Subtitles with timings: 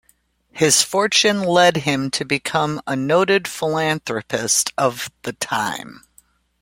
[0.51, 6.03] His fortune led him to become a noted philanthropist of the time.